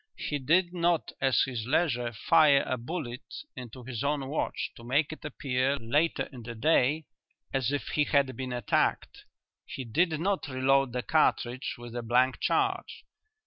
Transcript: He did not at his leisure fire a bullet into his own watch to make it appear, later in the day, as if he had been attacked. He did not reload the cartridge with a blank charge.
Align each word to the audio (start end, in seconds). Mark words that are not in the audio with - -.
He 0.17 0.39
did 0.39 0.73
not 0.73 1.11
at 1.21 1.35
his 1.45 1.67
leisure 1.67 2.11
fire 2.11 2.63
a 2.65 2.75
bullet 2.75 3.21
into 3.55 3.83
his 3.83 4.03
own 4.03 4.29
watch 4.29 4.71
to 4.75 4.83
make 4.83 5.13
it 5.13 5.23
appear, 5.23 5.77
later 5.77 6.23
in 6.33 6.41
the 6.41 6.55
day, 6.55 7.05
as 7.53 7.71
if 7.71 7.89
he 7.89 8.05
had 8.05 8.35
been 8.35 8.51
attacked. 8.51 9.25
He 9.63 9.83
did 9.85 10.19
not 10.19 10.47
reload 10.47 10.91
the 10.91 11.03
cartridge 11.03 11.75
with 11.77 11.95
a 11.95 12.01
blank 12.01 12.39
charge. 12.39 13.03